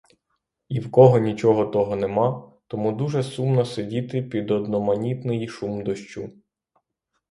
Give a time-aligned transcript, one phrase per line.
[0.69, 6.31] І в кого нічого того нема, тому дуже сумно сидіти під одноманітний шум дощу.